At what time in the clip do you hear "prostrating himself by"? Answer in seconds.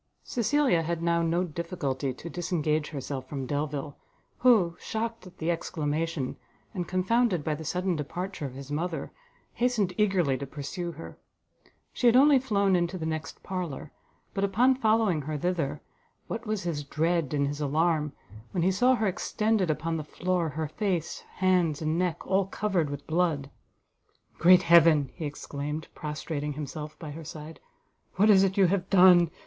25.93-27.11